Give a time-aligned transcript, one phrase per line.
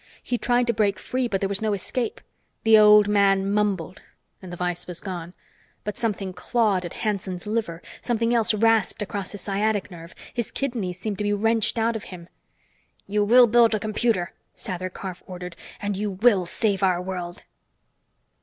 [0.23, 2.21] He tried to break free, but there was no escape.
[2.63, 4.01] The old man mumbled,
[4.41, 5.35] and the vise was gone,
[5.83, 7.83] but something clawed at Hanson's liver.
[8.01, 10.15] Something else rasped across his sciatic nerve.
[10.33, 12.29] His kidneys seemed to be wrenched out of him.
[13.05, 15.55] "You will build a computer," Sather Karf ordered.
[15.79, 17.43] "And you will save our world!"